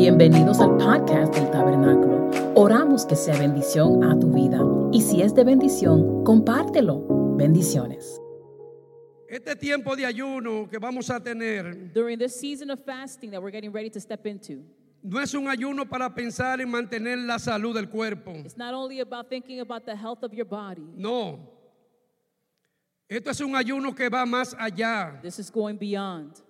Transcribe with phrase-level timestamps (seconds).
[0.00, 2.30] Bienvenidos al podcast del Tabernáculo.
[2.54, 4.60] Oramos que sea bendición a tu vida
[4.92, 7.34] y si es de bendición, compártelo.
[7.36, 8.20] Bendiciones.
[9.28, 13.50] Este tiempo de ayuno que vamos a tener During this season of fasting that we're
[13.50, 14.62] getting ready to step into,
[15.02, 18.30] no es un ayuno para pensar en mantener la salud del cuerpo.
[18.44, 21.40] it's not only about thinking about the health of your body, No.
[23.08, 26.40] Esto es un ayuno que va más allá this is going beyond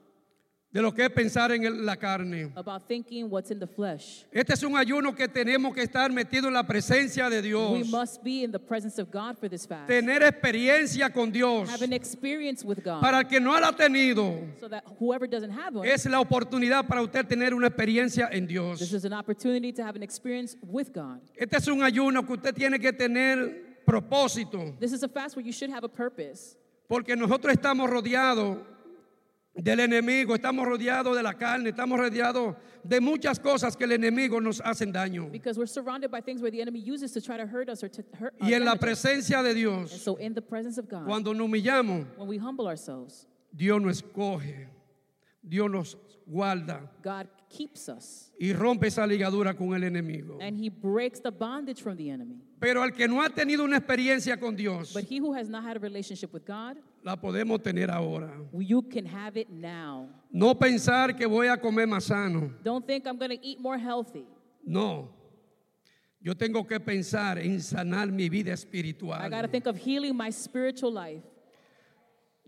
[0.71, 2.53] de lo que es pensar en la carne.
[2.55, 4.27] about thinking what's in the flesh.
[4.31, 7.89] Este es un ayuno que tenemos que estar metidos en la presencia de We Dios.
[7.91, 9.89] must be in the presence of God for this fast.
[9.89, 11.71] Tener experiencia con Dios.
[11.71, 13.01] Have an experience with God.
[13.01, 16.21] Para el que no la ha tenido, so that whoever doesn't have one, es la
[16.21, 18.81] oportunidad para usted tener una experiencia en this Dios.
[18.93, 21.21] is an opportunity to have an experience with God.
[21.35, 24.77] Este es un ayuno que usted tiene que tener propósito.
[24.79, 26.57] This is a fast where you should have a purpose.
[26.89, 28.59] Porque nosotros estamos rodeados
[29.61, 32.55] del enemigo, estamos rodeados de la carne, estamos rodeados
[32.85, 35.31] de muchas cosas que el enemigo nos hacen daño.
[35.33, 37.89] Because we're surrounded by things where the enemy uses to try to hurt us or
[37.89, 41.33] to hurt Y en la presencia de Dios, so in the presence of God, cuando
[41.33, 44.69] nos humillamos, when we humble ourselves, Dios nos escoge,
[45.47, 45.97] Dios nos
[46.31, 50.39] guarda God keeps us y rompe esa ligadura con el enemigo.
[50.41, 52.37] and he breaks the bondage from the enemy.
[52.61, 55.65] Pero al que no ha tenido una experiencia con Dios, But he who has not
[55.65, 58.31] had a relationship with God, la podemos tener ahora.
[58.59, 60.09] you can have it now.
[60.31, 62.53] No pensar que voy a comer más sano.
[62.63, 64.27] Don't think I'm going to eat more healthy.
[64.65, 65.09] No.
[66.21, 69.49] Yo tengo que pensar en sanar mi vida I got to espiritual.
[69.49, 71.23] think of healing my spiritual life.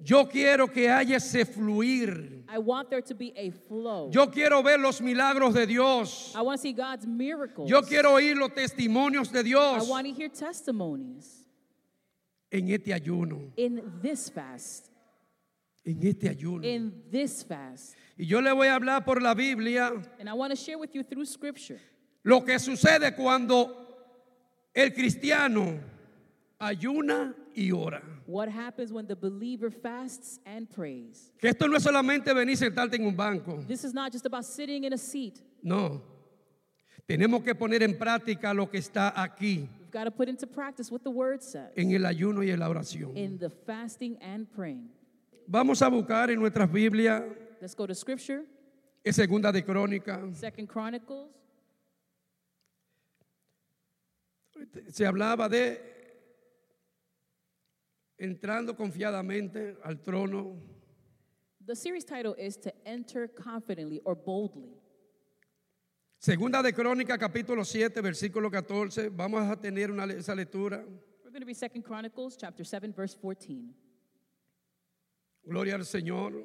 [0.02, 2.44] Yo quiero que haya ese fluir.
[2.48, 4.10] I want there to be a flow.
[4.10, 6.32] Yo quiero ver los milagros de Dios.
[6.34, 7.68] I want to see God's miracles.
[7.68, 11.39] Yo quiero oír los testimonios de I Dios want to hear testimonies
[12.50, 13.52] en este ayuno.
[13.56, 14.90] in this fast.
[15.84, 16.64] En este ayuno.
[16.64, 17.94] In this fast.
[18.18, 20.94] Y yo le voy a hablar por la Biblia And I want to share with
[20.94, 21.80] you through scripture
[22.22, 23.74] lo que sucede cuando
[24.74, 25.80] el cristiano
[26.60, 28.02] ayuna y ora.
[28.26, 31.32] what happens when the believer fasts and prays.
[31.40, 33.64] Que esto no es solamente venir sentarte en un banco.
[33.66, 35.40] This is not just about sitting in a seat.
[35.62, 36.02] No.
[37.08, 40.88] Tenemos que poner en práctica lo que está aquí We've got to put into practice
[40.88, 43.16] what the word says en el ayuno y en la oración.
[43.16, 44.88] in the fasting and praying.
[45.48, 47.24] Vamos a buscar en nuestras Biblias,
[47.60, 48.44] Let's go to scripture,
[49.04, 50.32] en Segunda de Crónica.
[50.32, 51.30] Second Chronicles.
[54.90, 55.80] Se hablaba de
[58.16, 60.56] entrando confiadamente al trono.
[61.66, 64.70] The series title is To Enter Confidently or Boldly.
[66.22, 69.08] Segunda de Crónica, capítulo 7, versículo 14.
[69.08, 70.84] Vamos a tener una, esa lectura.
[71.24, 73.74] We're going to be Second Chronicles chapter 7 verse 14.
[75.46, 76.44] Gloria al Señor.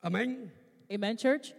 [0.00, 0.50] Amén.
[0.90, 1.52] Amen church.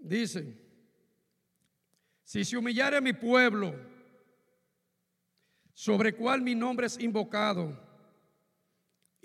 [0.00, 0.56] Dice,
[2.22, 3.74] si se humillare mi pueblo,
[5.72, 7.83] sobre cual mi nombre es invocado,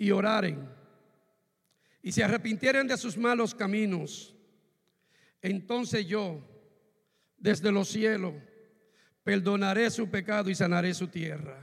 [0.00, 0.66] y oraren,
[2.00, 4.34] y se arrepintieren de sus malos caminos,
[5.42, 6.40] entonces yo,
[7.36, 8.32] desde los cielos,
[9.22, 11.60] perdonaré su pecado y sanaré su tierra.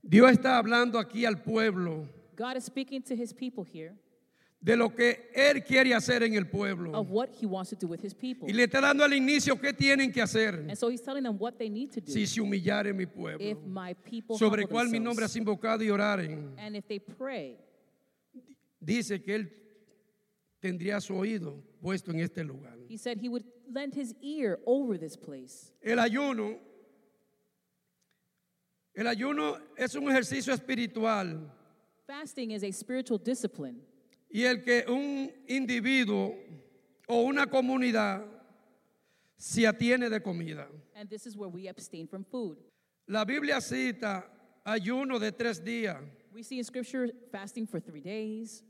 [0.00, 2.08] Dios está hablando aquí al pueblo.
[2.36, 3.96] God is speaking to his people here
[4.66, 6.92] de lo que Él quiere hacer en el pueblo.
[6.92, 8.48] of what he wants to do with his people.
[8.48, 11.38] Y le está dando al inicio qué tienen que hacer And so he's telling them
[11.38, 14.88] what they need to do si se humillare mi pueblo, if my people sobre cual
[14.90, 16.52] mi nombre has invocado y oraren.
[16.58, 17.56] and if they pray.
[18.84, 19.52] Dice que Él
[20.60, 22.74] tendría su oído puesto en este lugar.
[22.88, 25.70] He said he would lend his ear over this place.
[25.80, 26.58] El ayuno,
[28.96, 31.52] el ayuno es un ejercicio espiritual
[32.08, 33.76] Fasting is a spiritual discipline.
[34.36, 36.36] Y el que un individuo
[37.08, 38.22] o una comunidad
[39.38, 40.68] se atiene de comida.
[40.94, 42.58] And this is where we abstain from food.
[43.08, 44.26] La Biblia cita
[44.62, 45.96] ayuno de tres días,
[46.34, 48.62] We see in scripture fasting for three days,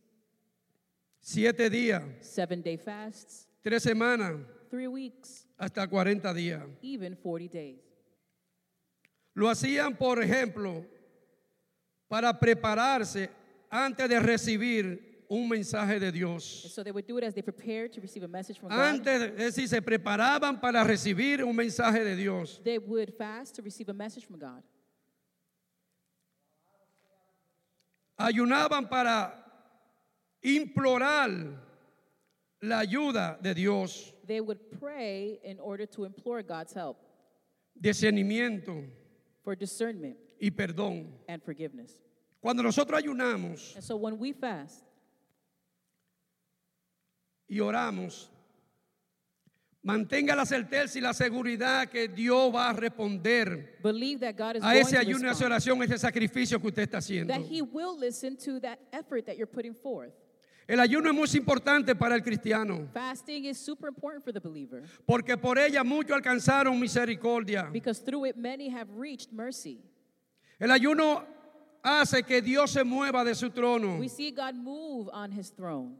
[1.21, 4.39] siete días, seven day fasts, tres semanas,
[4.71, 6.63] three weeks, hasta 40 días.
[6.81, 7.81] even 40 days.
[9.35, 10.87] Lo hacían, por ejemplo,
[12.09, 13.31] para prepararse
[13.69, 16.45] antes de recibir un mensaje de Dios.
[16.73, 18.79] so they would do it as they prepared to receive a message from God.
[18.79, 22.61] Antes, es decir, se preparaban para recibir un mensaje de Dios.
[22.65, 24.63] They would fast to receive a message from God.
[28.19, 29.35] Ayunaban para
[30.43, 31.31] implorar
[32.63, 36.97] la ayuda de Dios, They would pray in order to implore God's help
[37.79, 38.89] discernimiento,
[39.45, 41.09] for discernment, y perdón.
[41.29, 42.01] and forgiveness.
[42.41, 44.86] Cuando nosotros ayunamos And so when we fast
[47.49, 48.31] y oramos,
[49.83, 54.63] mantenga la certeza y la seguridad que Dios va a responder believe that God is
[54.65, 57.33] a ese ayuno, a esa oración, a ese sacrificio que usted está haciendo.
[57.33, 60.13] that He will listen to that effort that you're putting forth.
[60.69, 64.83] El ayuno es muy importante para el cristiano, Fasting is super important for the believer
[65.07, 67.71] porque por ella muchos alcanzaron misericordia.
[67.73, 69.79] because through it many have reached mercy.
[70.59, 71.23] El ayuno
[71.85, 75.95] hace que Dios se mueva de su trono, We see God move on His throne,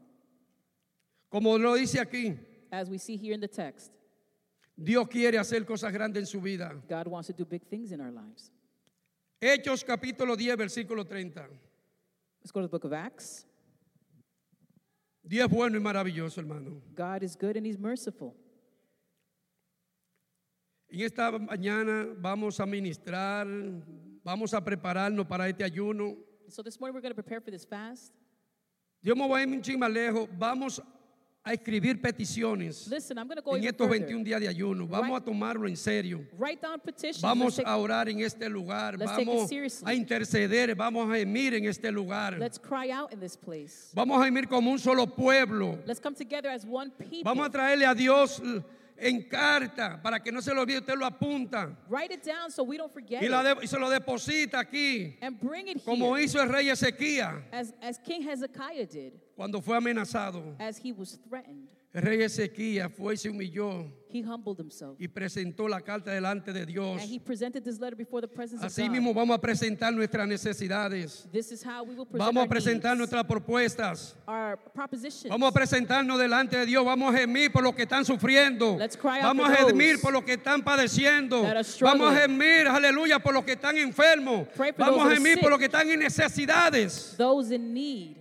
[1.29, 2.37] como lo dice aquí.
[2.71, 3.91] as we see here in the text.
[4.77, 6.71] Dios quiere hacer cosas grandes en su vida.
[6.87, 8.51] God wants to do big things in our lives.
[9.41, 11.47] Hechos capítulo 10, versículo 30.
[12.41, 13.45] Let's go to the book of Acts.
[15.27, 16.81] Dios es bueno y maravilloso, hermano.
[16.95, 18.35] God is good and He's merciful.
[20.89, 23.45] En esta mañana vamos a ministrar,
[24.23, 26.15] vamos a prepararnos para este ayuno.
[26.49, 28.13] So this morning we're going to prepare for this fast.
[29.03, 30.29] Yo me voy a ir un más lejos.
[30.37, 30.81] Vamos
[31.47, 33.99] a escribir peticiones Listen, I'm go en estos further.
[34.01, 34.87] 21 días de ayuno.
[34.87, 35.21] Vamos Right.
[35.21, 36.25] a tomarlo en serio.
[36.37, 37.21] Write down petitions.
[37.21, 38.97] Vamos take- a orar en este lugar.
[38.97, 39.49] Vamos
[39.83, 40.75] a interceder.
[40.75, 42.37] Vamos a gemir en este lugar.
[42.39, 43.91] let's cry out in this place.
[43.93, 45.79] Vamos a gemir como un solo pueblo.
[45.85, 47.23] Let's come together as one people.
[47.23, 48.41] Vamos a traerle a Dios
[48.99, 50.79] en carta para que no se lo olvide.
[50.79, 53.77] Usted lo apunta Write it down so we don't forget y, la de- y se
[53.77, 58.21] lo deposita aquí, and bring it como here hizo el rey Ezequías as, as King
[58.23, 60.55] Hezekiah did cuando fue amenazado.
[60.59, 61.67] as he was threatened.
[61.93, 64.95] El rey Ezequías fue y se humilló He humbled himself.
[64.99, 67.01] y presentó la carta delante de Dios.
[67.01, 68.95] And he presented this letter before the presence Así of God.
[68.97, 71.27] mismo vamos a presentar nuestras necesidades.
[71.31, 74.15] This is how we will present Vamos a our, presentar needs, nuestras propuestas.
[74.27, 75.29] our propositions.
[75.29, 76.83] Vamos a presentarnos delante de Dios.
[76.85, 78.77] Vamos a gemir por lo que están sufriendo.
[78.77, 81.43] Let's cry out Vamos for a gemir those por lo que están padeciendo.
[81.43, 84.47] that are Vamos a gemir, aleluya, por los que están enfermos.
[84.55, 85.49] Pray for Vamos those a that are gemir por sick.
[85.51, 87.15] los que están en necesidades.
[87.17, 88.16] Those in need.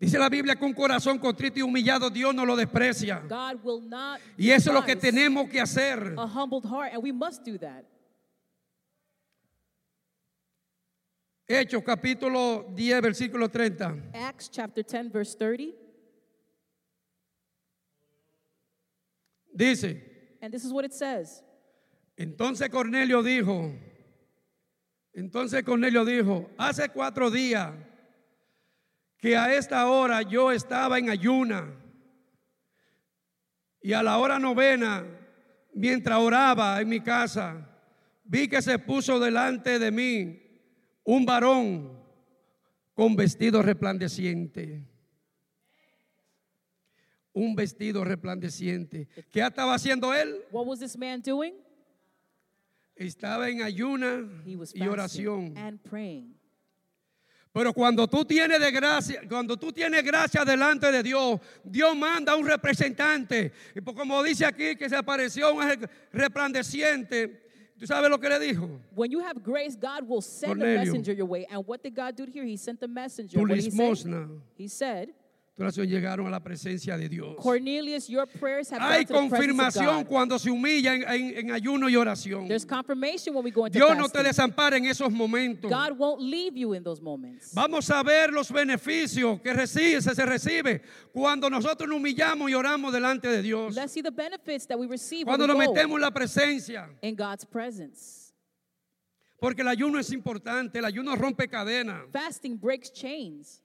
[0.00, 3.20] Dice la Biblia que un corazón contrito y humillado Dios no lo desprecia.
[3.28, 6.14] God will not Y eso es lo que tenemos que hacer.
[6.16, 7.84] a humbled heart, and we must do that.
[11.48, 13.96] Hechos capítulo 10, versículo 30.
[14.14, 15.74] Acts chapter 10, verse 30.
[19.56, 20.00] Dice,
[20.40, 21.42] And this is what it says.
[22.16, 23.72] entonces Cornelio dijo,
[25.14, 27.72] entonces Cornelio dijo, hace cuatro días
[29.18, 31.74] que a esta hora yo estaba en ayuna
[33.82, 35.04] y a la hora novena,
[35.74, 37.68] mientras oraba en mi casa,
[38.24, 40.40] vi que se puso delante de mí
[41.04, 41.98] un varón
[42.94, 44.84] con vestido resplandeciente.
[47.32, 49.08] Un vestido resplandeciente.
[49.30, 50.42] ¿Qué estaba haciendo él?
[50.50, 51.54] What was this man doing?
[52.96, 55.56] Estaba en ayuna y oración.
[55.56, 56.37] and praying.
[57.52, 62.36] Pero cuando tú tienes de gracia, cuando tú tienes gracia delante de Dios, Dios manda
[62.36, 63.52] un representante.
[63.74, 65.62] Y pues como dice aquí que se apareció un
[66.12, 67.42] resplandeciente,
[67.78, 68.68] ¿tú sabes lo que le dijo?
[68.94, 70.82] When you have grace, God will send Cornelio.
[70.82, 71.46] a messenger your way.
[71.50, 72.44] And what did God do here?
[72.44, 73.38] He sent the messenger.
[73.38, 75.08] Tu He said,
[75.58, 77.34] tu oración llegaron a la presencia de Dios.
[77.42, 82.46] Cornelius, your prayers have Hay confirmación cuando se humilla en, en- en ayuno y oración.
[82.46, 85.68] There's confirmation when we go into Dios no te desampara en esos momentos.
[85.68, 87.52] God won't leave you in those moments.
[87.54, 90.80] Vamos a ver los beneficios que recibe, se, se recibe
[91.12, 93.74] cuando nosotros nos humillamos y oramos delante de Dios.
[93.74, 96.88] Let's see the benefits that we receive Cuando nos metemos en la presencia.
[97.02, 98.32] in God's presence.
[99.40, 102.02] Porque el ayuno es importante, el ayuno rompe cadenas.
[102.12, 103.60] Fasting breaks chains.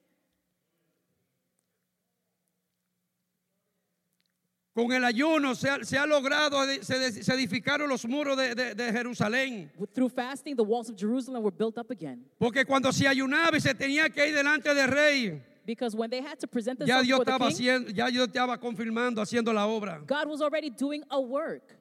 [4.74, 8.92] Con el ayuno se ha, se ha logrado, se, edificaron los muros de, de- de
[8.92, 9.70] Jerusalén.
[9.94, 12.24] Through fasting, the walls of Jerusalem were built up again.
[12.40, 16.20] Porque cuando se ayunaba y se tenía que ir delante del rey, Because when they
[16.20, 20.02] had to present ya Dios the king, haciendo, ya Dios estaba confirmando, haciendo la obra.
[20.06, 21.76] God was already doing a work.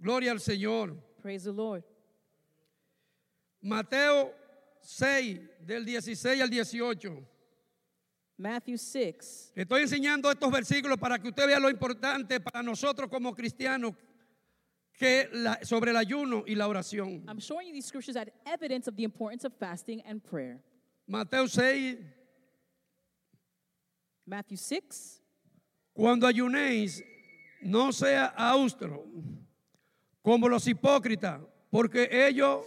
[0.00, 0.96] Gloria al Señor.
[1.20, 1.82] Praise the Lord.
[3.60, 4.32] Mateo
[4.82, 7.26] 6, del 16 al 18.
[8.36, 9.52] Matthew 6.
[9.54, 13.94] Le Estoy enseñando estos versículos para que usted vea lo importante para nosotros como cristianos
[14.92, 17.24] que la- sobre el ayuno y la oración.
[17.28, 20.60] I'm showing you these scriptures as evidence of the importance of fasting and prayer.
[21.06, 21.98] Mateo 6,
[24.26, 25.20] Matthew 6.
[25.92, 27.02] cuando ayunéis,
[27.62, 29.04] no sea austro
[30.22, 32.64] como los hipócritas, porque ellos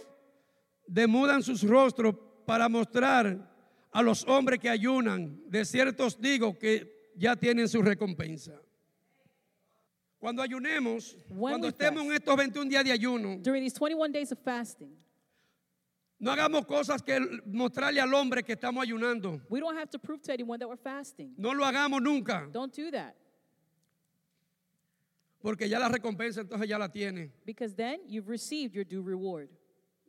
[0.86, 2.14] demudan sus rostros
[2.46, 3.36] para mostrar
[3.92, 5.40] a los hombres que ayunan.
[5.48, 8.60] De cierto os digo que ya tienen su recompensa.
[10.18, 12.20] Cuando ayunemos, When cuando estemos en fast.
[12.20, 14.90] estos 21 días de ayuno, During these 21 days of fasting,
[16.20, 19.40] no hagamos cosas que mostrarle al hombre que estamos ayunando.
[19.48, 21.32] we don't have to prove to anyone that we're fasting.
[21.38, 23.14] No lo hagamos nunca, Don't do that
[25.40, 27.30] porque ya la recompensa entonces ya la tiene.
[27.46, 29.48] because then you've received your due reward.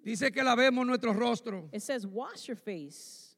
[0.04, 3.29] Dice que lavemos nuestro rostro, It says, wash your face.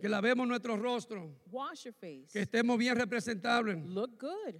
[0.00, 2.28] Que lavemos nuestro rostro, Wash your face.
[2.32, 4.54] que estemos bien representables, Look good.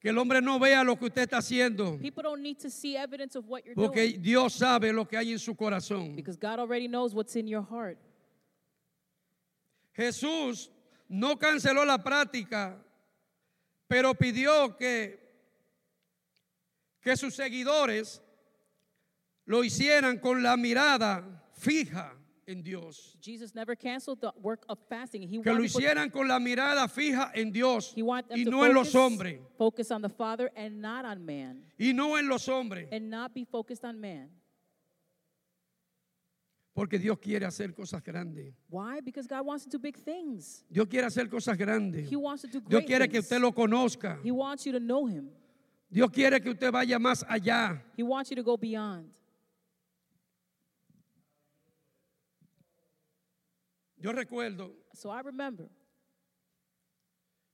[0.00, 2.96] que el hombre no vea lo que usted está haciendo, People don't need to see
[2.96, 6.16] evidence of what you're porque doing Dios sabe lo que hay en su corazón.
[6.16, 7.98] because God already knows what's in your heart.
[9.96, 10.70] Jesús
[11.08, 12.76] no canceló la práctica,
[13.86, 15.18] pero pidió que,
[17.02, 18.20] que sus seguidores
[19.44, 23.16] lo hicieran con la mirada fija en Dios.
[23.20, 25.22] Jesus never canceled the work of fasting.
[25.22, 28.02] He Que lo hicieran con la mirada fija en Dios y
[28.44, 29.40] no en los focus, hombres.
[29.56, 31.62] focus on the Father and not on man.
[31.78, 32.88] Y no en los hombres.
[32.92, 34.28] And not be focused on man.
[36.74, 38.54] Porque Dios quiere hacer cosas grandes.
[38.70, 39.00] Why?
[39.04, 40.64] Because God wants to do big things.
[40.70, 42.08] Dios quiere hacer cosas grandes.
[42.08, 43.24] He wants to do Dios quiere que things.
[43.26, 44.18] usted lo conozca.
[44.24, 45.28] He wants you to know him.
[45.90, 47.78] Dios quiere que usted vaya más allá.
[47.94, 49.10] He wants you to go beyond.
[54.02, 55.68] Yo recuerdo So I remember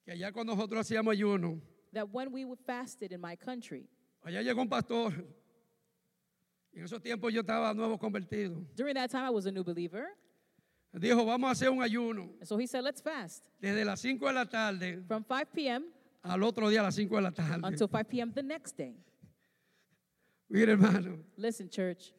[0.04, 1.60] que allá cuando nosotros hacíamos ayuno,
[1.92, 3.86] that when we fasted in my country,
[4.24, 5.12] allá llegó un pastor.
[6.72, 8.64] En esos tiempos yo estaba nuevo convertido.
[8.74, 10.06] during that time I was a new believer.
[10.94, 14.26] Dijo, vamos a hacer un ayuno And so he said, let's fast desde las 5
[14.26, 15.84] de la tarde from 5 p.m.
[16.24, 17.60] al otro día a las 5 de la tarde.
[17.62, 18.32] until 5 p.m.
[18.34, 18.94] the next day.
[20.48, 22.14] Mire, hermano, Listen, church,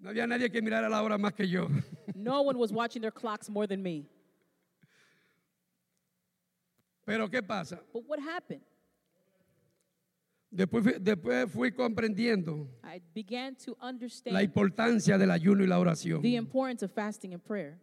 [0.00, 1.68] no había nadie que mirara la hora más que yo.
[2.14, 4.06] no one was watching their clocks more than me.
[7.04, 7.80] Pero ¿qué pasa?
[7.92, 8.62] But what happened?
[10.52, 16.22] Después, después fui comprendiendo I began to la understand importancia del ayuno y la oración.
[16.22, 17.78] the importance of fasting and prayer.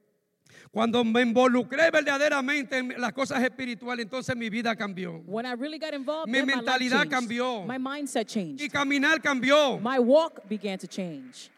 [0.71, 5.21] Cuando me involucré verdaderamente en las cosas espirituales, entonces mi vida cambió.
[5.25, 7.65] When I really got involved, Mi mentalidad cambió.
[7.65, 8.62] My mindset changed.
[8.62, 9.79] Y caminar cambió.
[9.79, 11.50] My walk began to change.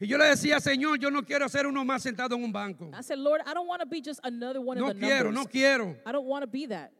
[0.00, 2.90] Y yo le decía, Señor, yo no quiero ser uno más sentado en un banco.
[2.92, 5.30] I said, Lord, I don't want to be just another one No of the quiero,
[5.30, 5.44] numbers.
[5.44, 5.96] no quiero.
[6.04, 6.90] I don't want to be that.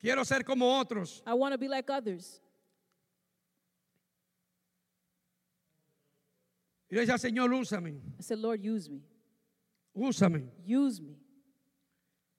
[0.00, 1.22] Quiero ser como otros.
[1.26, 2.40] I want to be like others.
[6.90, 9.00] Y yo decía, Señor, úsame, I said, Lord, use me.
[9.96, 10.48] úsame.
[10.66, 11.16] Use me.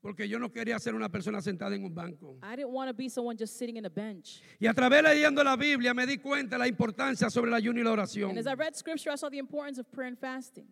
[0.06, 2.38] Porque yo no quería ser una persona sentada en un banco.
[2.44, 4.40] I didn't want to be someone just sitting in a bench.
[4.60, 7.80] Y a través leyendo la Biblia me di cuenta de la importancia sobre el ayuno
[7.80, 8.30] y la oración.
[8.30, 10.68] And as I read scripture, I saw the importance of prayer and fasting.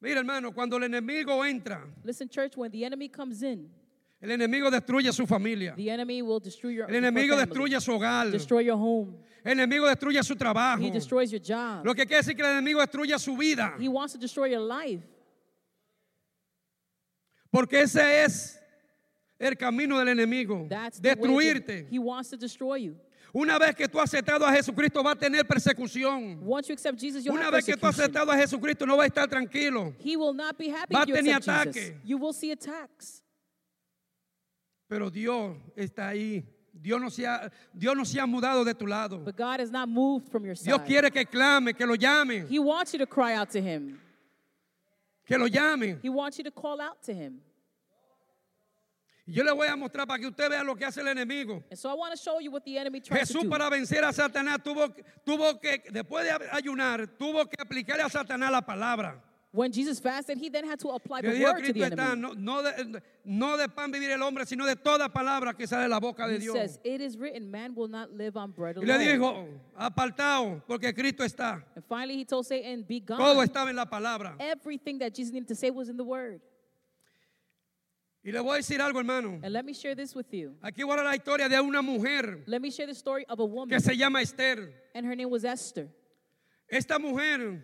[0.00, 3.70] Mira, hermano, cuando el enemigo entra, Listen, church, when the enemy comes in,
[4.20, 5.76] el enemigo destruye su familia.
[5.76, 8.28] the enemy will destroy your, El enemigo family, destruye su hogar.
[8.32, 9.14] destroy your home.
[9.44, 10.82] El enemigo destruye su trabajo.
[10.82, 11.84] He destroys your job.
[11.86, 13.76] Lo que quiere decir que el enemigo destruye su vida.
[13.78, 15.00] He wants to destroy your life
[17.54, 18.60] Porque ese es
[19.38, 20.66] el camino del enemigo.
[20.68, 21.86] That's Destruirte.
[21.88, 22.96] he wants to destroy you.
[23.32, 26.40] Una vez que tú has aceptado a Jesucristo va a tener persecución.
[26.44, 28.96] Once you accept Jesus, you'll Una have vez que tú has aceptado a Jesucristo no
[28.96, 29.94] va a estar tranquilo.
[30.00, 32.00] He will not be happy Va a tener ataque.
[32.04, 33.22] You will see attacks.
[34.88, 36.44] Pero Dios está ahí.
[36.72, 39.18] Dios no se ha, Dios no se ha mudado de tu lado.
[39.24, 40.86] But God not moved from your Dios side.
[40.86, 44.00] quiere que clame, que lo llame, He wants you to cry out to him.
[45.24, 45.98] Que lo llame.
[46.02, 47.40] He wants you to call out to him.
[49.26, 51.64] Yo le voy a mostrar para que usted vea lo que hace el enemigo.
[51.72, 51.96] So
[53.10, 58.10] Jesús para vencer a Satanás tuvo, tuvo que, después de ayunar, tuvo que aplicarle a
[58.10, 59.22] Satanás la palabra.
[59.54, 62.20] When Jesus fasted, he then had to apply the word to the Cristo enemy.
[62.20, 65.84] no, no de, no de pan vivir el hombre, sino de toda palabra que sale
[65.84, 66.54] de la boca de He Dios.
[66.56, 69.06] says, It is written, man will not live on bread Y le alone.
[69.06, 71.62] dijo, apartado, porque Cristo está.
[71.76, 73.16] And finally, he told Satan, Be gone.
[73.20, 74.34] Todo estaba en la palabra.
[74.40, 76.40] Everything that Jesus needed to say was in the word.
[78.24, 79.38] Y le voy a decir algo, hermano.
[79.40, 80.56] And let me share this with you.
[80.64, 83.44] Aquí voy a la historia de una mujer Let me share the story of a
[83.44, 84.72] woman, que se llama Esther.
[84.96, 85.86] and her name was Esther.
[86.68, 87.62] Esta mujer,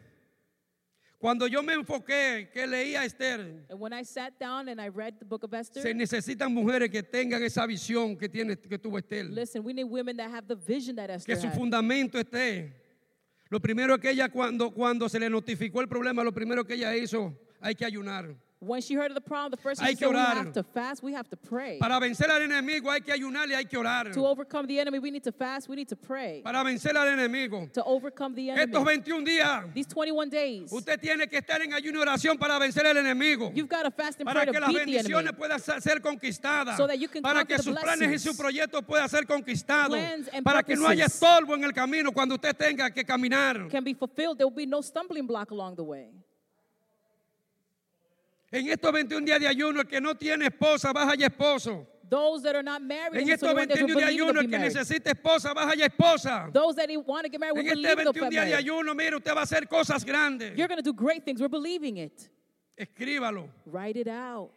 [1.21, 4.89] cuando yo me enfoqué, que leía a Esther, And when I sat down and I
[4.89, 8.79] read the book of Esther, se necesitan mujeres que tengan esa visión que tiene que
[8.79, 9.27] tuvo Esther.
[9.27, 11.55] listen, we need women that have the vision that Esther Que su had.
[11.55, 12.73] fundamento esté.
[13.51, 16.97] Lo primero que ella cuando cuando se le notificó el problema, lo primero que ella
[16.97, 18.35] hizo, hay que ayunar.
[18.63, 21.03] When she heard of the problem, the first thing she said, we have to fast,
[21.03, 21.79] we have to pray.
[21.81, 24.13] Para vencer al enemigo hay que ayunar y hay que orar.
[24.13, 26.43] To overcome the enemy, we need to fast, we need to pray.
[26.45, 27.73] Para vencer al enemigo.
[27.73, 28.99] To overcome the Estos enemy.
[29.01, 32.85] 21 días, These 21 days, usted tiene que estar en ayuno y oración para vencer
[32.85, 33.51] al enemigo.
[33.55, 36.77] you've got to fast and Para pray que to las beat bendiciones puedan ser conquistadas.
[36.77, 39.97] So that you can Para que sus planes y sus proyectos puedan ser conquistados.
[39.97, 43.71] Plans and Para que no haya estorbo en el camino cuando usted tenga que caminar.
[43.71, 44.37] Can be fulfilled.
[44.37, 46.20] There will be no stumbling block along the way.
[48.53, 51.87] En estos 21 días de ayuno, el que no tiene esposa, baja ya esposo.
[52.09, 54.51] Those that are not married, En estos 21 days 21 will días de ayuno, el
[54.51, 56.51] que necesita esposa, baja ya esposa.
[56.53, 59.33] Those that want to get married En they'll 21 get días de ayuno, mire, usted
[59.33, 60.57] va a hacer cosas grandes.
[60.57, 61.41] You're going to do great things.
[61.41, 62.29] We're believing it.
[62.77, 63.49] Escríbalo.
[63.67, 64.51] Write it out.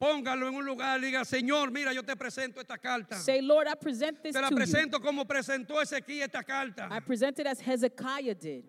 [0.00, 3.16] Póngalo en un lugar y diga, Señor, mira, yo te presento esta carta.
[3.16, 4.56] Say, Lord, I present this Te la to you.
[4.56, 6.88] presento como presentó Ezequiel esta carta.
[6.90, 8.64] I present it as Hezekiah did.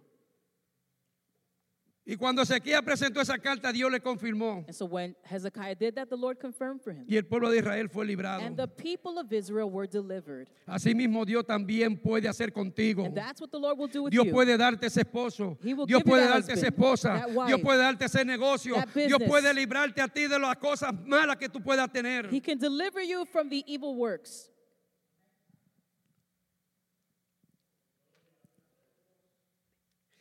[2.10, 4.64] Y cuando Ezequiel presentó esa carta, Dios le confirmó.
[4.66, 7.04] And so when Hezekiah did that, the Lord confirmed for him.
[7.06, 8.42] Y el pueblo de Israel fue librado.
[8.42, 10.50] And the people of Israel were delivered.
[10.66, 13.04] Asimismo, Dios también puede hacer contigo.
[13.04, 14.32] And that's what the Lord will do with Dios you.
[14.32, 15.58] puede darte ese esposo.
[15.62, 17.04] He will Dios give you puede that darte esa husband, esposa.
[17.20, 18.76] that wife, Dios puede darte ese negocio.
[18.76, 19.30] that Dios business.
[19.30, 22.30] puede librarte a ti de las cosas malas que tú puedas tener.
[22.32, 24.50] He can deliver you from the evil works.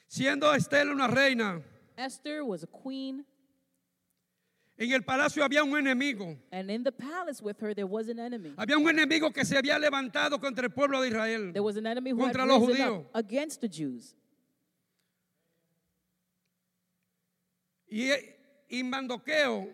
[0.09, 1.63] Siendo Estela una reina,
[1.97, 3.25] Esther was a queen,
[4.79, 6.37] en el palacio había un enemigo.
[6.53, 8.53] and in the palace with her, there was an enemy.
[8.59, 11.53] Había un enemigo que se había levantado contra el pueblo de Israel.
[11.53, 13.01] There was an enemy who had Contra los risen judíos.
[13.07, 14.15] up against the Jews.
[17.89, 18.11] Y,
[18.69, 19.69] y Mandoqueo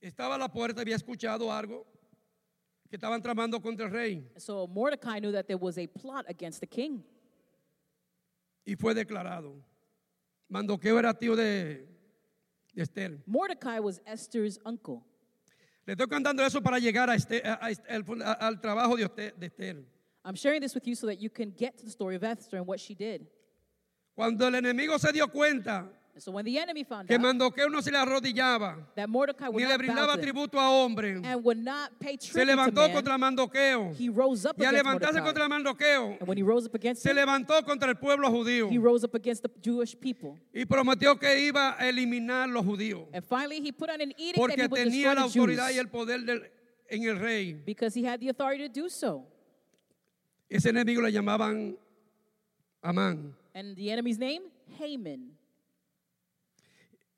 [0.00, 1.86] estaba a la puerta, había escuchado algo
[2.88, 6.60] que estaban tramando contra el rey So Mordecai knew that there was a plot against
[6.60, 7.02] the king.
[8.64, 9.54] y fue declarado.
[10.48, 11.86] Mandoqueo era tío de,
[12.74, 13.18] de Esther.
[13.26, 15.02] Mordecai was Esther's uncle.
[15.86, 17.90] Le estoy contando eso para llegar a este- a- este-
[18.40, 19.84] al, trabajo de, Oste- de Esther.
[20.24, 22.58] I'm sharing this with you so that you can get to the story of Esther
[22.58, 23.26] and what she did.
[24.14, 27.80] Cuando el enemigo se dio cuenta so when the enemy found que out Mandoqueo no
[27.80, 31.90] se le arrodillaba that Mordecai would ni le brindaba tributo a hombre, and would not
[32.00, 33.94] pay se levantó contra Mandoqueo.
[33.96, 37.10] he rose up Y al levantarse contra Mandoqueo, And when he rose up against se
[37.10, 40.36] him, levantó contra el pueblo judío he rose up against the Jewish people.
[40.52, 44.34] y prometió que iba a eliminar los judíos And finally, he put on an edict
[44.36, 46.42] that porque he would tenía la autoridad y el poder del-
[46.90, 47.52] en el rey.
[47.64, 49.24] because he had the authority to do so.
[50.50, 51.76] Ese enemigo le llamaban
[52.82, 53.34] Amán.
[53.54, 54.42] And the enemy's name?
[54.78, 55.32] Haman.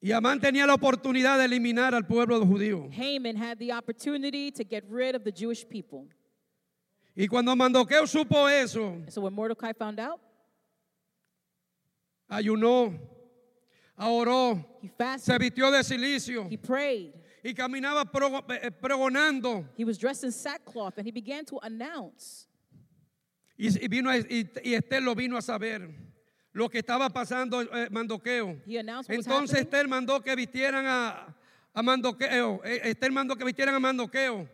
[0.03, 2.89] Y Amán tenía la oportunidad de eliminar al pueblo judío.
[2.91, 6.09] Haman had the opportunity to get rid of the Jewish people.
[7.15, 10.19] Y cuando Mandoqueo supo eso, so when Mordecai found out,
[12.31, 12.99] ayunó,
[13.99, 17.13] oró, he se vistió de silicio he prayed,
[17.45, 19.67] y caminaba pro- eh, pregonando.
[19.77, 22.47] he was dressed in sackcloth, and he began to announce.
[23.59, 25.91] Y, vino y, y Esther lo vino a saber.
[26.53, 28.61] Lo que estaba pasando eh, Mandoqueo.
[28.67, 29.61] What was Entonces.
[29.61, 31.37] Esther mandó que vistieran a,
[31.73, 32.61] a Mandoqueo.
[32.65, 34.49] Eh, Esther mandó que vistieran a Mandoqueo.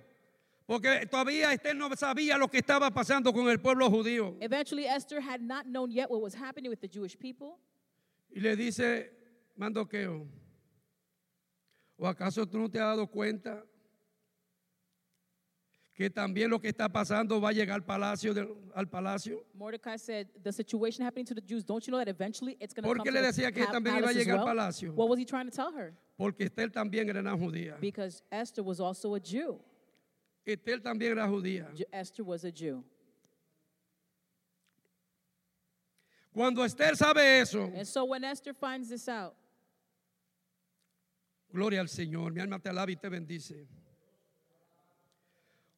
[0.67, 4.37] Porque todavía Esther no sabía lo que estaba pasando con el pueblo judío.
[4.41, 7.59] Eventually, Esther had not known yet what was happening with the Jewish people.
[8.31, 9.11] Y le dice
[9.57, 10.27] Mandoqueo,
[11.97, 13.65] ¿o acaso tú no te has dado cuenta
[15.97, 18.35] que también lo que está pasando va a llegar al palacio?
[18.35, 19.43] del- al palacio?
[19.55, 22.83] Mordecai said, The situation happening to the Jews, don't you know that eventually it's going
[22.85, 24.55] to ¿Por come le decía que también iba a llegar al well?
[24.55, 24.93] palacio?
[24.93, 25.95] What was he trying to tell her?
[26.19, 27.79] Porque Esther también era una judía.
[27.81, 29.59] Because Esther was also a Jew.
[30.45, 31.67] Esther también era judía.
[31.75, 32.85] Ju- Esther was a Jew.
[36.33, 39.35] Cuando Esther sabe eso, And so when Esther finds this out,
[41.51, 43.67] gloria al Señor, mi alma te alaba y te bendice.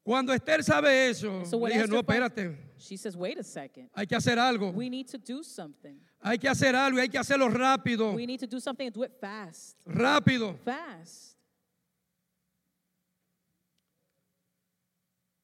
[0.08, 3.90] Cuando Esther sabe eso, so dije, Esther no, espérate, she says, Wait a second.
[3.94, 4.72] hay que hacer algo.
[4.72, 6.00] We need to do something.
[6.22, 8.14] Hay que hacer algo y hay que hacerlo rápido.
[8.14, 9.76] We need to do something and do it fast.
[9.86, 10.58] Rápido.
[10.64, 11.36] Fast.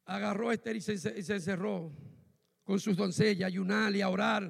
[0.08, 1.92] Agarró a Esther y se, y se encerró
[2.64, 4.44] con sus doncellas ayunar y a orar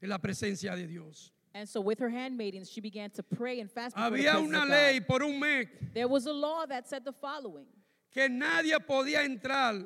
[0.00, 1.32] en la presencia de Dios.
[1.52, 5.24] And so with her handmaidens, she began to pray and fast Había una ley por
[5.24, 7.66] un mes There was a law that said the following.
[8.10, 9.76] Que nadie podía entrar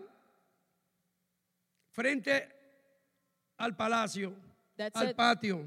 [1.91, 2.49] frente
[3.57, 4.35] al palacio,
[4.95, 5.65] al patio,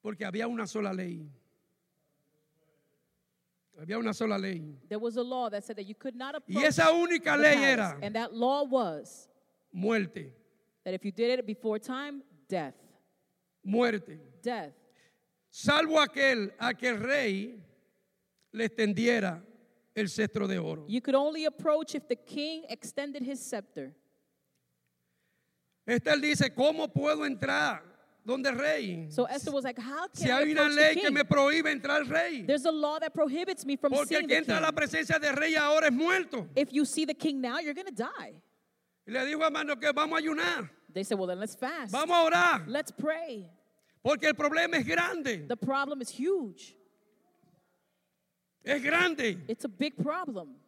[0.00, 1.30] porque había una sola ley.
[3.80, 4.76] Había una sola ley.
[4.88, 7.56] there was a law that said that you could not approach Y esa única ley
[7.64, 9.26] era And that law was
[9.72, 10.34] muerte,
[10.84, 12.74] that if you did it before time, death.
[13.64, 14.18] muerte.
[14.42, 14.72] Death.
[15.50, 17.58] salvo aquel a que el rey
[18.52, 19.42] le extendiera
[20.00, 20.84] el cetro de oro.
[20.88, 23.94] You could only approach if the king extended his scepter.
[25.86, 27.80] Esther dice, ¿cómo puedo entrar
[28.24, 29.06] donde el rey?
[29.10, 31.14] So Esther was like, How can Si I hay una approach the ley que king?
[31.14, 32.42] me prohíbe entrar al rey.
[32.46, 34.68] There's a law that prohibits me from Porque el seeing que the entra a la
[34.70, 34.76] king.
[34.76, 36.48] presencia del rey ahora es muerto.
[36.54, 38.40] If you see the king now, you're going to die.
[39.06, 41.92] Y le dijo a mano que vamos a ayunar, They said, Well, then let's fast.
[41.92, 43.48] vamos a orar, Let's pray.
[44.04, 46.76] porque el problema es grande, The problem is huge.
[48.64, 49.38] Es grande.
[49.48, 50.59] It's a big problem.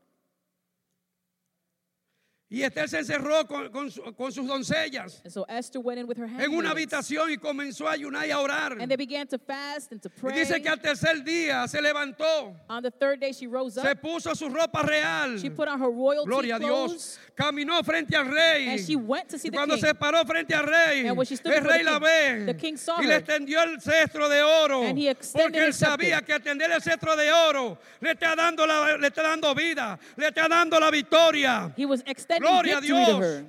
[2.52, 6.18] Y Esther se encerró con, con con sus doncellas And so Esther went in with
[6.18, 8.72] her en una habitación y comenzó a ayunar y a orar.
[8.78, 10.38] And they began to fast and to Y pray.
[10.40, 14.00] dice que al tercer día se levantó, On the third day, she rose se up.
[14.02, 15.38] puso su ropa real.
[15.38, 15.90] She put on her
[16.26, 16.58] Gloria a.
[16.58, 17.18] Dios.
[17.34, 18.68] Caminó frente al rey.
[18.68, 19.84] And she went to see y the cuando king.
[19.86, 22.54] se paró frente al rey, And when she stood el rey the la ve the
[22.56, 24.82] king saw y le extendió el cetro de oro.
[24.82, 28.66] And he extended Porque él sabía que extender el cetro de oro le está dando,
[28.66, 31.72] la- le está dando vida, le está dando la victoria.
[31.76, 33.44] He was extending Gloria a Dios.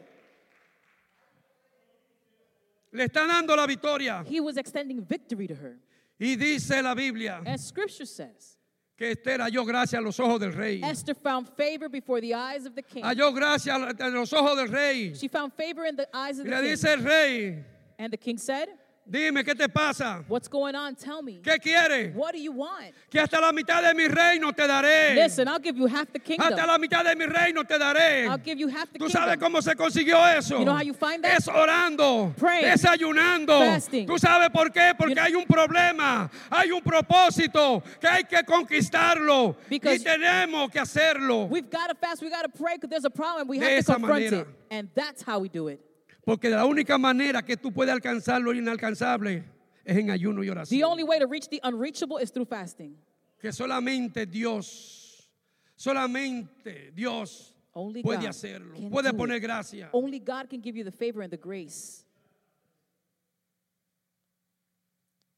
[2.92, 4.24] Le está dando la victoria.
[4.28, 5.78] He was extending victory to her.
[6.20, 8.56] Y dice la Biblia And scripture says
[8.96, 10.80] que Esther halló gracia a los ojos del rey.
[10.84, 13.04] Esther found favor before the eyes of the king.
[13.04, 15.14] Halló gracia a los ojos del rey.
[15.16, 16.72] She found favor in the eyes of Y the le king.
[16.72, 17.66] dice el rey,
[17.98, 18.68] And the king said,
[19.06, 20.24] dime qué te pasa.
[20.28, 20.96] What's going on?
[20.96, 21.40] Tell me.
[21.44, 22.14] ¿Qué quieres?
[22.16, 22.94] What do you want?
[23.10, 25.16] Que hasta la mitad de mi reino te daré.
[25.16, 26.48] Listen, I'll give you half the kingdom.
[26.54, 28.28] Hasta la mitad de mi reino te daré.
[28.28, 29.52] I'll give you half the ¿Tú sabes kingdom.
[29.54, 30.58] cómo se consiguió eso?
[30.60, 31.38] You know how you find that?
[31.38, 32.66] Es orando, Praying.
[32.66, 33.60] es ayunando.
[33.60, 34.08] Fasting.
[34.08, 34.94] ¿Tú sabes por qué?
[34.98, 40.72] Porque You- hay un problema, hay un propósito que hay que conquistarlo Because- y tenemos
[40.72, 41.46] que hacerlo.
[41.50, 43.48] We've got to fast, we got to pray because there's a problem.
[43.48, 44.42] We De have to confront manera.
[44.42, 44.48] it.
[44.72, 45.80] And that's how we do it.
[46.26, 49.44] Porque la única manera que tú puedes alcanzar lo inalcanzable
[49.84, 50.84] es en ayuno y The oración.
[50.92, 52.96] only way to reach the unreachable is through fasting.
[53.42, 55.30] Que solamente Dios,
[55.76, 59.44] solamente Dios Only puede God hacerlo, puede poner it.
[59.44, 59.90] gracia.
[59.92, 62.06] Only God can give you the favor and the grace.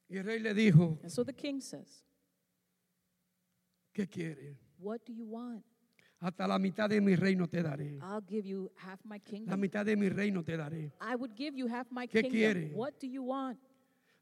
[0.08, 2.04] Y el rey le dijo, And so the king says,
[3.92, 4.56] ¿qué quiere?
[4.78, 5.64] What do you want?
[6.20, 7.98] Hasta la mitad de mi reino te daré.
[8.00, 9.60] I'll give you half my La kingdom.
[9.60, 10.90] mitad de mi reino te daré.
[11.00, 12.30] I would give you half my ¿Qué kingdom.
[12.32, 12.70] quiere?
[12.74, 13.58] What do you want?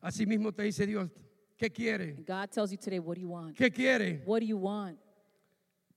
[0.03, 1.09] Así mismo te dice Dios,
[1.57, 2.15] ¿qué quiere?
[2.17, 3.57] And God tells you today, What do you want?
[3.57, 4.23] ¿Qué quiere?
[4.27, 4.99] What do you want?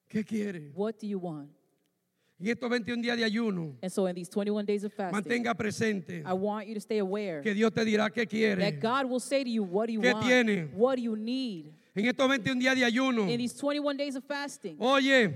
[0.07, 0.71] ¿Qué quiere?
[0.75, 1.49] What do you want?
[2.39, 5.55] Y estos 21 días de ayuno, And so in these 21 days of fasting, mantenga
[5.55, 8.61] presente I want you to stay aware que Dios te dirá qué quiere.
[8.61, 10.23] that God will say to you, What do you ¿Qué want?
[10.27, 10.69] tiene?
[10.75, 11.73] What do you need?
[11.95, 15.33] En estos 21 días de ayuno, In these 21 days of fasting, oye,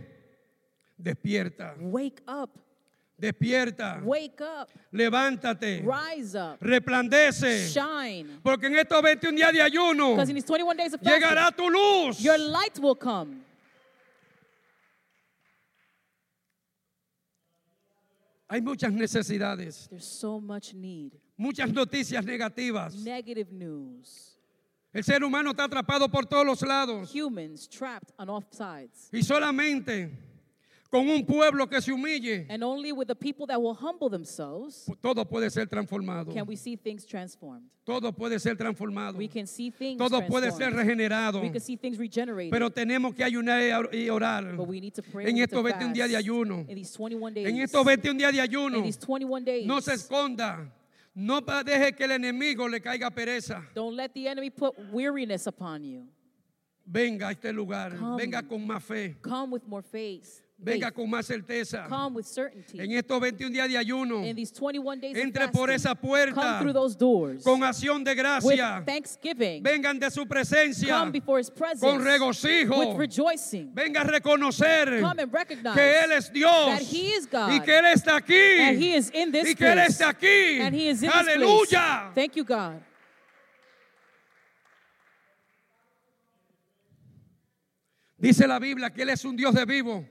[1.01, 2.49] despierta, wake up,
[3.19, 7.67] despierta, wake up, levántate, rise up, resplandece.
[7.71, 8.39] shine.
[8.43, 11.51] Porque en estos 21 días de ayuno Because in these 21 days of fasting, llegará
[11.55, 12.19] tu luz.
[12.21, 13.43] your light will come.
[18.49, 21.13] Hay muchas necesidades, There's so much need.
[21.37, 22.95] muchas noticias negativas.
[22.95, 24.37] Negative news.
[24.93, 27.13] El ser humano está atrapado por todos los lados.
[27.13, 29.07] Humans trapped on all sides.
[29.13, 30.11] Y solamente
[30.91, 34.91] con un pueblo que se humille, And only with the people that will humble themselves
[35.01, 36.33] todo puede ser transformado.
[36.33, 37.63] can we see things transformed.
[37.85, 39.17] Todo puede ser transformado.
[39.17, 40.85] We can see things Todo puede ser transformed.
[40.85, 41.41] regenerado.
[41.41, 42.51] We can see things regenerated.
[42.51, 44.57] Pero tenemos que ayunar y orar.
[44.57, 45.25] but we need to pray.
[45.27, 46.25] En we need to estos 21 días de fast.
[46.27, 46.65] ayuno.
[46.67, 47.47] In these 21 days.
[47.47, 49.65] En estos 21 días de ayuno, in these 21 days.
[49.65, 50.69] no se esconda.
[51.15, 53.65] No pa- deje que el enemigo le caiga pereza.
[53.73, 56.05] Don't let the enemy put weariness upon you.
[56.85, 57.95] Venga a este lugar.
[57.97, 58.17] Come.
[58.17, 59.15] Venga con más fe.
[59.21, 60.41] Come with more faith.
[60.63, 61.87] Venga con más certeza.
[61.89, 62.79] Come with certainty.
[62.79, 66.35] En estos 21 días de ayuno, in these 21 days of entre por esa puerta
[66.35, 68.83] come through those doors con acción de with gracia.
[68.85, 69.63] thanksgiving.
[69.63, 72.77] Vengan de su presencia come before his presence con regocijo.
[72.77, 73.71] with rejoicing.
[73.73, 75.01] Venga a reconocer
[75.73, 78.95] que Él es Dios that He is God y que Él está aquí and He
[78.95, 80.59] is in this y que Él está aquí.
[80.61, 82.11] and He is in this Aleluya.
[82.13, 82.83] Thank you, God.
[88.21, 90.05] Dice la Biblia que Él es un Dios de vivo,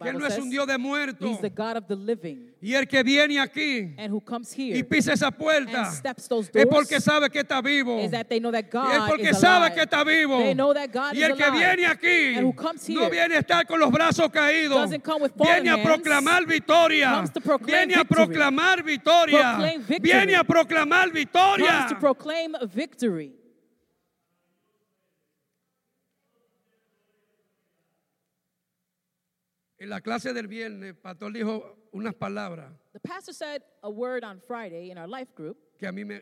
[0.00, 1.26] que Él no es un Dios de muerto.
[1.26, 4.82] He's the God of the living Y el que viene aquí and who comes y
[4.82, 8.00] pisa esa puerta and steps those es porque sabe que está vivo.
[8.00, 9.74] is that they know that Y es porque is sabe alive.
[9.74, 10.38] que está vivo.
[10.38, 12.36] They know that God y el que viene aquí
[12.94, 14.76] no viene a estar con los brazos caídos.
[14.76, 17.10] doesn't come with fallen Viene a proclamar victoria.
[17.14, 19.54] comes to proclaim Viene a proclamar victoria.
[19.56, 20.00] Proclaim victory.
[20.00, 21.66] Viene a proclamar victoria.
[21.66, 23.32] comes to proclaim victory.
[29.80, 34.22] En la clase del viernes, el pastor dijo unas palabras The pastor said a word
[34.24, 36.20] on Friday in our life group que a mí me,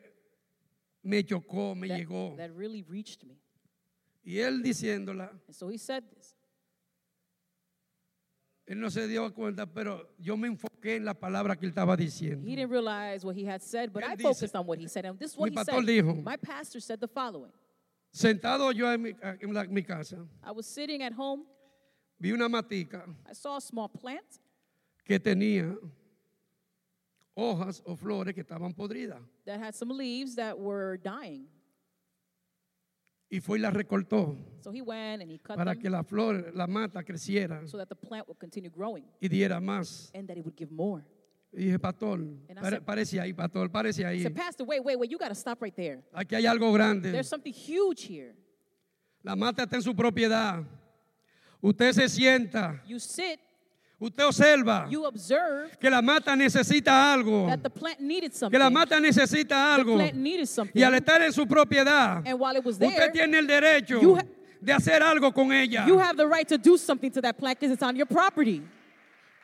[1.02, 2.36] me chocó, me that, llegó.
[2.36, 3.36] that really reached me.
[4.24, 6.36] Y él diciéndola, And so he said this.
[8.66, 11.96] él no se dio cuenta, pero yo me enfoqué en la palabra que él estaba
[11.96, 12.46] diciendo.
[12.46, 14.86] He didn't realize what he had said, but Él I dice- focused on what he
[14.86, 15.06] said.
[15.06, 15.84] And this is what Mi he pastor said.
[15.86, 17.50] dijo- My pastor said the following.
[18.12, 21.44] Sentado yo en mi, en la- mi casa, I was sitting at home.
[22.18, 24.26] Vi una matica I saw a small plant
[25.04, 25.76] que tenía
[27.34, 29.20] hojas o flores que estaban podridas.
[29.44, 31.46] that had some leaves that were dying.
[33.30, 36.02] Y fue y la recortó So he went and he cut para them que la
[36.02, 40.10] flor, la mata creciera so that the plant would continue growing y diera más.
[40.14, 41.04] and that it would give more.
[41.52, 44.22] Y dije, pastor, I pare- said- parece ahí, pastor, parece ahí.
[44.22, 46.02] said, Pastor, wait, wait, wait, you got to stop right there.
[46.12, 47.10] Aquí hay algo grande.
[47.10, 48.34] There's something huge here.
[49.22, 50.62] La mata está en su propiedad.
[51.60, 53.40] Usted se sienta, You sit,
[54.00, 58.52] usted observa you observe que la mata necesita algo, that the plant needed something.
[58.52, 59.96] que la mata necesita the algo.
[59.96, 60.80] plant needed something.
[60.80, 64.00] Y al estar en su propiedad, and while it was there, usted tiene el derecho
[64.60, 65.84] de hacer algo con ella.
[65.86, 68.62] you have the right to do something to that plant because it's on your property.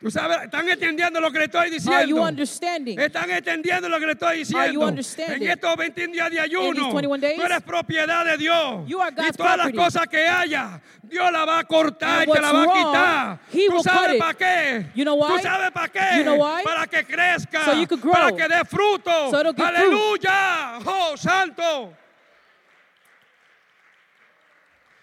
[0.05, 2.21] Tú sabes, están entendiendo lo que le estoy Are you diciendo.
[2.21, 2.99] understanding?
[2.99, 4.85] Están entendiendo lo que le estoy Are you diciendo.
[4.85, 5.41] understanding?
[5.41, 8.87] En estos 21 días de ayuno, these 21 days, tú eres propiedad de Dios.
[8.87, 12.31] you are y God's todas las cosas que haya, Dios la va a cortar y
[12.31, 13.39] te la va a quitar.
[13.51, 14.85] ¿Tú sabes para qué?
[14.93, 16.17] You know ¿Tú sabes para qué?
[16.17, 16.63] You know why?
[16.63, 17.65] Para que crezca.
[17.65, 18.13] So you could grow.
[18.13, 19.31] Para que dé fruto.
[19.31, 19.37] So.
[19.39, 20.81] Aleluya.
[20.85, 21.95] Oh, santo.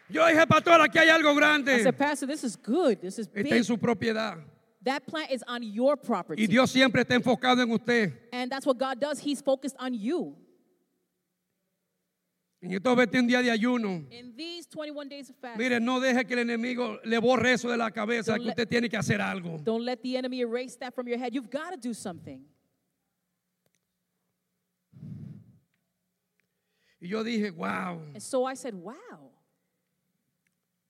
[0.08, 1.82] Yo dije, pastor, aquí hay algo I grande.
[1.82, 2.98] said, Pastor, this is good.
[3.00, 4.38] This is Está en su propiedad.
[4.84, 6.42] That plant is on your property.
[6.42, 8.12] Y Dios siempre está enfocado en usted.
[8.32, 9.18] and that's what God does.
[9.20, 10.36] He's focused on you.
[12.60, 14.04] En estos 21 días de ayuno.
[14.12, 17.68] In these 21 days of fast, Mire, no deje que el enemigo le borre eso
[17.68, 19.62] de la cabeza, Don't que let- usted tiene que hacer algo.
[19.64, 21.34] don't let the enemy erase that from your head.
[21.34, 22.44] You've got to do something.
[27.00, 28.94] Y yo dije, wow, And so I said, wow.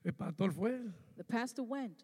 [0.04, 0.78] el pastor fue,
[1.16, 2.02] The pastor went.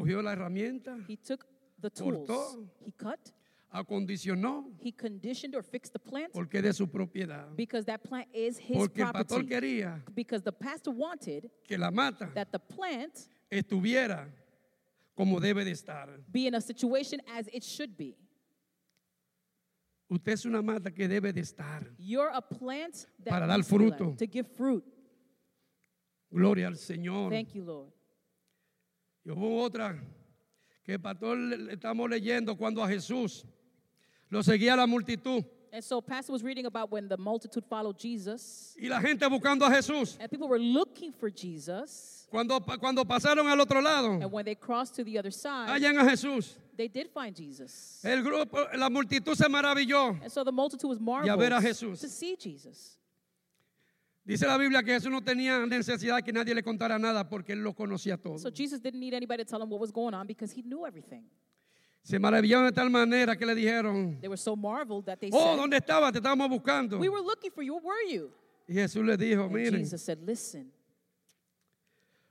[0.00, 1.46] Cogió la herramienta, He took
[1.80, 2.26] the tools.
[2.28, 2.68] Cortó.
[2.84, 3.32] He cut.
[3.72, 7.54] acondicionó, He conditioned or fixed the plant porque es de su propiedad.
[7.56, 9.48] because that plant is his Porque el pastor property.
[9.48, 14.28] quería Because the pastor wanted que la mata that the plant estuviera
[15.16, 16.08] como debe de estar.
[16.30, 18.16] be in a situation as it should be.
[20.08, 21.84] Usted es una mata que debe de estar.
[21.98, 24.16] You're a plant that Para dar fruto.
[24.16, 24.84] to give fruit.
[26.32, 27.30] Gloria al Señor.
[27.30, 27.92] Thank you, Lord.
[29.26, 30.00] Y hubo otra
[30.84, 33.44] que el pastor le- estamos leyendo cuando a Jesús
[34.30, 38.74] lo seguía la multitud And so, Pastor was reading about when the multitude followed Jesus,
[38.80, 40.16] y la gente buscando a Jesús.
[40.18, 42.26] and people were looking for Jesus.
[42.30, 45.98] Cuando, cuando pasaron al otro lado, And when they crossed to the other side, hallan
[45.98, 46.54] a Jesús.
[46.76, 48.00] they did find Jesus.
[48.04, 50.18] El grupo, la multitud se maravilló.
[50.22, 52.00] And so the multitude was ver a marveled Jesús.
[52.00, 52.96] to see Jesus.
[54.26, 57.62] Dice la Biblia que Jesús no tenía necesidad que nadie le contara nada porque él
[57.62, 58.38] lo conocía todo.
[58.38, 60.84] So Jesus didn't need anybody to tell him what was going on because he knew
[60.84, 61.22] everything.
[62.02, 65.38] Se maravillaron de tal manera que le dijeron, They were so marveled that they oh,
[65.38, 66.12] said, ¿dónde estabas?
[66.12, 66.98] Te estábamos buscando.
[66.98, 67.74] We were looking for you.
[67.74, 68.32] Where were you?
[68.68, 70.72] Y Jesús le dijo, And miren, Jesus said, Listen,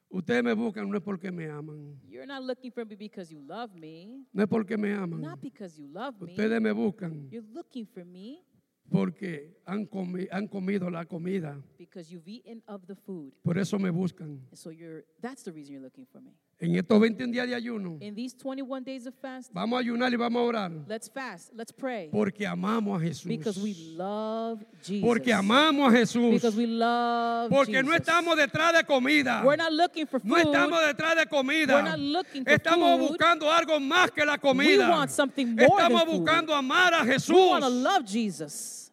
[0.10, 3.40] ustedes me buscan no es porque me aman, you're not looking for me because you
[3.40, 5.22] love me, no es porque me aman.
[5.22, 6.32] not because you love me.
[6.32, 8.44] Ustedes me buscan You're looking for me
[8.90, 11.62] porque han, comi- han comido la comida.
[11.78, 13.34] because you've eaten of the food.
[13.44, 14.40] Por eso me buscan.
[14.54, 16.32] So you're that's the reason you're looking for me.
[16.58, 20.14] En estos 21 días de ayuno, In these 21 days of fast, vamos a ayunar
[20.14, 22.08] y vamos a orar let's fast, let's pray.
[22.10, 23.26] porque amamos a Jesús.
[23.28, 25.02] Because we love Jesus.
[25.06, 26.32] Porque amamos a Jesús.
[26.36, 28.08] Because we love Porque no Jesus.
[28.08, 29.44] estamos detrás de comida.
[29.44, 30.30] We're not looking for food.
[30.30, 31.76] No estamos detrás de comida.
[31.76, 33.08] We're not looking for Estamos food.
[33.10, 34.88] buscando algo más que la comida.
[34.88, 36.20] We want something more Estamos than food.
[36.22, 37.36] buscando amar a Jesús.
[37.36, 38.85] we want to love Jesus.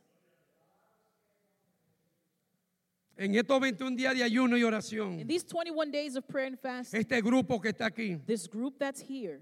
[3.23, 6.59] En estos 21 días de ayuno y In oración, these 21 days of prayer and
[6.59, 9.41] fast, este grupo que está aquí, this group that's here,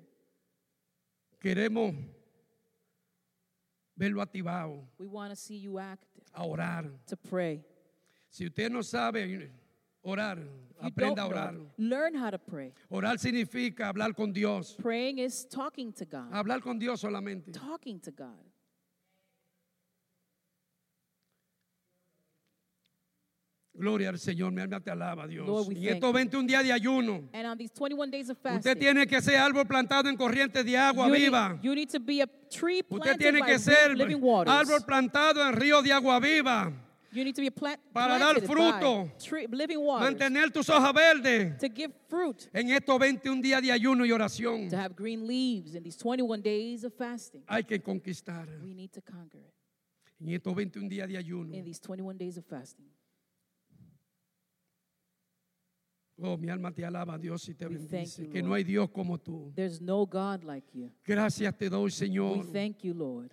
[1.41, 1.95] queremos
[3.97, 6.91] verlo activado, we want to see you active, a orar.
[7.07, 7.65] to pray.
[8.29, 9.51] Si usted no sabe
[10.05, 11.53] orar, You aprenda a don't orar.
[11.55, 12.75] know, learn how to pray.
[12.91, 14.77] Orar significa hablar con Dios.
[14.79, 16.31] Praying is talking to God.
[16.31, 17.51] Hablar con Dios solamente.
[17.51, 18.50] Talking to God.
[23.81, 25.47] Gloria al Señor, mi alma te alaba, Dios.
[25.47, 26.13] Lord, thank estos you.
[26.13, 29.37] 21 días de ayuno, And on these 21 days of usted fasting, tiene que ser
[29.37, 31.49] árbol plantado en corrientes de agua you, viva.
[31.55, 33.97] need, you need to be a tree Usted tiene que ser
[34.47, 36.73] árbol plantado en ríos de agua viva.
[37.13, 39.11] you need to be plant Para dar fruto.
[39.19, 40.11] tree, waters.
[40.11, 42.49] Mantener tus hojas verdes to give fruit.
[42.53, 44.69] en estos 21 días de ayuno y oración.
[44.71, 47.43] To have green leaves in these 21 days of fasting.
[47.49, 48.47] Hay que conquistar.
[48.63, 49.55] We need to conquer it.
[50.21, 51.55] En estos 21 días de ayuno.
[51.55, 52.87] in these 21 days of fasting.
[56.23, 58.23] Oh, mi alma te alaba, Dios, y te We bendice.
[58.25, 59.53] you, Que no hay Dios como tú.
[59.55, 60.91] There's no God like you.
[61.05, 62.53] Gracias te doy, We Señor.
[62.53, 63.31] thank you, Lord.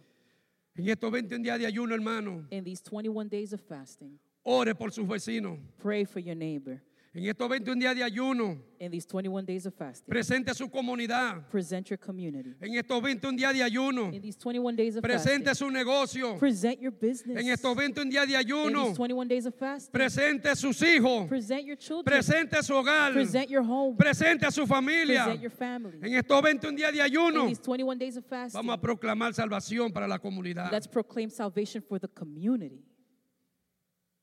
[0.76, 4.92] En estos 21 días de ayuno, hermano, In these 21 days of fasting, ore por
[4.92, 5.58] sus vecinos.
[5.80, 6.82] pray for your neighbor.
[7.18, 10.70] En estos 21 días de ayuno, In these 21 days of fasting, presente a su
[10.70, 11.50] comunidad.
[11.50, 12.54] present your community.
[12.62, 16.38] En estos 21 días de ayuno, In these 21 days of presente fasting, su negocio.
[16.38, 17.40] present your business.
[17.42, 21.28] En estos 21 días de In ayuno, these 21 days of fasting, presente sus hijos.
[21.28, 22.04] present your children.
[22.06, 23.14] Presente su hogar.
[23.14, 23.98] Present your home.
[23.98, 25.24] Presente a su familia.
[25.24, 25.98] Present your family.
[26.04, 29.34] En estos 21 días de In ayuno, these 21 days of fasting, vamos a proclamar
[29.34, 30.72] salvación para la comunidad.
[30.72, 32.84] let's proclaim salvation for the community.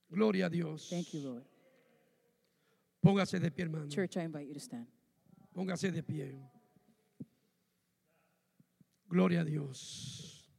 [0.09, 0.89] Gloria a Dios.
[0.91, 1.43] Thank you, Lord.
[3.05, 3.87] Póngase de pie, hermano.
[3.91, 4.87] Church, I invite you to stand.
[5.55, 6.41] Póngase de pie.
[9.07, 10.51] Gloria a Dios.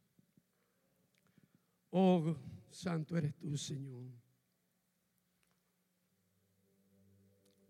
[1.89, 2.35] Oh,
[2.69, 4.05] santo eres tú, Señor.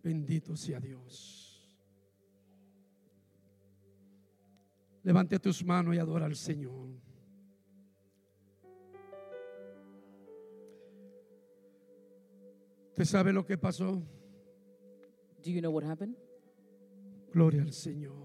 [0.04, 1.80] Bendito sea Dios.
[5.04, 6.90] Levante tus manos y adora al Señor.
[12.90, 14.06] ¿Usted sabe lo que pasó?
[15.46, 16.16] Do you know what happened?
[17.32, 18.16] Gloria al Señor.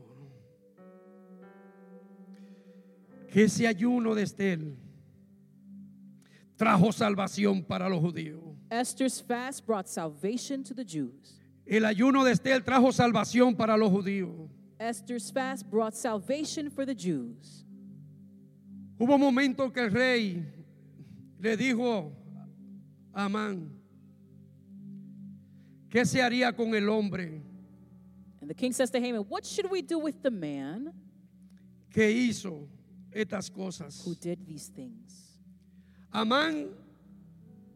[3.31, 4.75] Que ese ayuno de Estel
[6.57, 8.41] trajo salvación para los judíos.
[8.71, 11.39] Esther's fast brought salvation to the Jews.
[11.67, 14.49] El ayuno de Estel trajo salvación para los judíos.
[14.79, 17.67] Esther's fast brought salvation for the Jews.
[18.99, 20.43] Hubo un momento que el rey
[21.39, 22.13] le dijo
[23.13, 23.80] a Amán,
[25.91, 27.43] ¿qué se haría con el hombre
[28.41, 30.93] And the king says to Haman, What should we do with the man
[31.93, 32.69] que hizo
[33.13, 34.03] estas cosas?
[34.05, 35.37] who did these things?
[36.13, 36.69] Amán,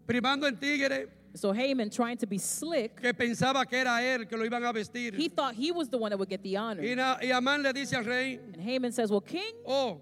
[0.07, 4.37] privando en tigre, So Haman, trying to be slick, que pensaba que era él que
[4.37, 5.15] lo iban a vestir.
[5.17, 6.81] he thought he was the one that would get the honor.
[6.83, 10.01] Y, na- y Amán le dice al rey, And Haman says, Well, king, oh,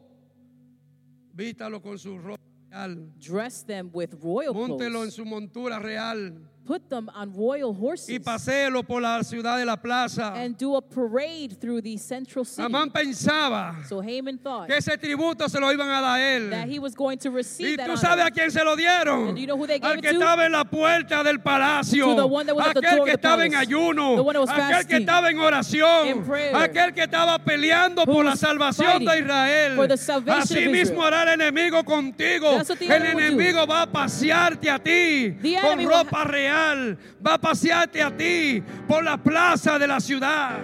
[1.34, 2.36] vístalo con su ropa
[2.70, 6.38] real, dress them with royal móntelo en clothes, su montura real
[6.72, 10.32] put them on royal y horses, paséelo por la ciudad de la plaza.
[10.34, 12.62] and do a parade through the central city.
[12.66, 16.66] Amán pensaba So Haman thought que ese tributo se lo iban a dar a that
[16.66, 16.70] él.
[16.72, 18.26] he was going to Y receive that tú sabes honor.
[18.26, 19.28] a quién se lo dieron.
[19.28, 20.18] And you know who they gave Al it que to?
[20.18, 22.06] estaba en la puerta del palacio.
[22.06, 24.16] To the one that was at the Aquel of que the estaba en ayuno.
[24.16, 26.06] The one that was Aquel que estaba en oración.
[26.08, 26.54] In prayer.
[26.56, 29.76] Aquel que estaba peleando por la salvación de Israel.
[29.76, 32.56] for the salvation Así of mismo hará el enemigo contigo.
[32.56, 36.61] That's what the El enemigo va a pasearte a ti The con ropa real.
[37.24, 40.60] Va a pasearte a ti por la plaza de la ciudad.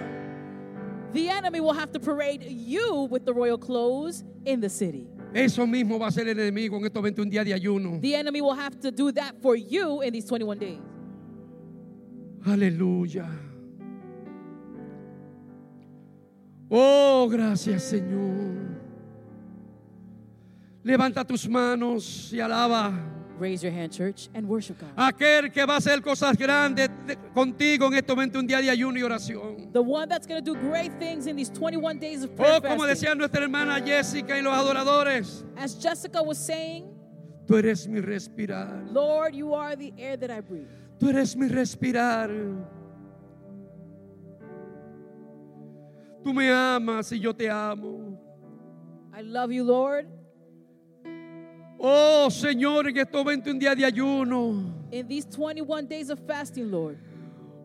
[1.13, 5.07] The enemy will have to parade you with the royal clothes in the city.
[5.33, 7.99] Eso mismo va a ser el enemigo en estos 21 días de ayuno.
[8.01, 10.79] The enemy will have to do that for you in these 21 days.
[12.45, 13.27] Aleluya.
[16.69, 18.77] Oh, gracias Señor.
[20.83, 22.93] Levanta tus manos y alaba
[23.39, 24.89] Raise your hand, church, and worship God.
[24.97, 28.99] aquel que va a hacer cosas grandes de- contigo en estos 21 días de ayuno
[28.99, 29.71] y oración.
[29.71, 32.61] The one that's going to do great things in these 21 days of prayer Oh,
[32.61, 36.85] como decía nuestra hermana Jessica y los adoradores, As Jessica was saying,
[37.47, 38.83] tú eres mi respirar.
[38.91, 40.67] Lord, you are the air that I breathe.
[40.99, 42.29] Tú eres mi respirar.
[46.23, 48.19] Tú me amas y yo te amo.
[49.13, 50.07] I love you, Lord.
[51.81, 54.73] Oh Señor, en estos 21 días de ayuno.
[54.91, 56.97] In these 21 days of fasting, Lord,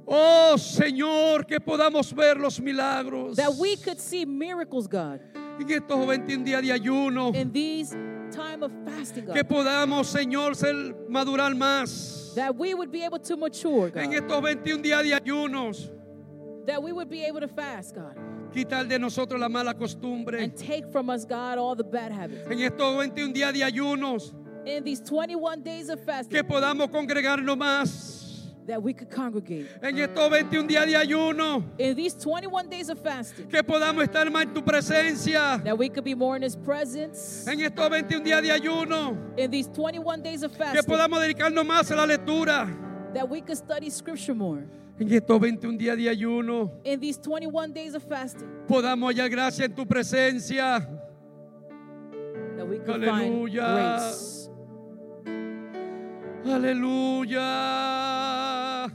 [0.07, 3.37] Oh Señor, que podamos ver los milagros.
[3.37, 5.20] that we could see miracles, God,
[5.59, 7.35] En estos 21 días de ayuno.
[7.35, 7.90] in these
[8.31, 9.48] time of fasting, Que God.
[9.48, 10.74] podamos, Señor, ser
[11.09, 12.35] madurar más.
[12.37, 14.14] That we would be able to mature, En God.
[14.22, 15.90] estos 21 días de ayunos.
[16.66, 18.14] That we would be able to fast, God.
[18.54, 20.40] Quitar de nosotros la mala costumbre.
[20.42, 22.46] And take from us, God, all the bad habits.
[22.48, 24.32] En estos 21 días de ayunos.
[24.64, 28.22] In these 21 days of Que fasting, podamos congregarnos más.
[28.66, 29.66] that we could congregate.
[29.82, 31.64] En estos 21 días de ayuno.
[31.78, 35.60] In these 21 days of fasting, Que podamos estar más en tu presencia.
[35.64, 37.46] that we could be more in His presence.
[37.46, 39.16] En estos 21 días de ayuno.
[39.36, 42.68] In these 21 days of Que fasting, podamos dedicarnos más a la lectura.
[43.12, 44.64] that we could study Scripture more.
[44.99, 46.70] En estos 21 días de ayuno.
[46.84, 50.88] In these 21 days of fasting, Podamos hallar gracia en tu presencia.
[52.57, 53.11] that we Aleluya.
[53.18, 54.49] find grace.
[57.45, 58.90] Aleluya.